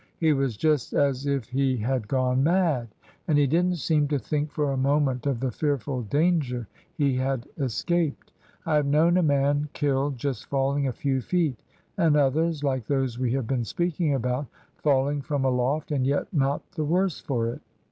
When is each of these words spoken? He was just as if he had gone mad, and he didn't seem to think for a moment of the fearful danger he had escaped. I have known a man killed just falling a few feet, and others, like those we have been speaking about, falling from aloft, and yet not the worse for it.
He 0.17 0.33
was 0.33 0.57
just 0.57 0.93
as 0.93 1.27
if 1.27 1.49
he 1.49 1.77
had 1.77 2.07
gone 2.07 2.43
mad, 2.43 2.87
and 3.27 3.37
he 3.37 3.45
didn't 3.45 3.75
seem 3.75 4.07
to 4.07 4.17
think 4.17 4.49
for 4.49 4.71
a 4.71 4.75
moment 4.75 5.27
of 5.27 5.39
the 5.39 5.51
fearful 5.51 6.01
danger 6.01 6.67
he 6.97 7.17
had 7.17 7.47
escaped. 7.59 8.31
I 8.65 8.77
have 8.77 8.87
known 8.87 9.15
a 9.15 9.21
man 9.21 9.69
killed 9.73 10.17
just 10.17 10.47
falling 10.47 10.87
a 10.87 10.91
few 10.91 11.21
feet, 11.21 11.61
and 11.99 12.17
others, 12.17 12.63
like 12.63 12.87
those 12.87 13.19
we 13.19 13.33
have 13.33 13.45
been 13.45 13.63
speaking 13.63 14.15
about, 14.15 14.47
falling 14.81 15.21
from 15.21 15.45
aloft, 15.45 15.91
and 15.91 16.07
yet 16.07 16.33
not 16.33 16.63
the 16.71 16.83
worse 16.83 17.19
for 17.19 17.47
it. 17.49 17.61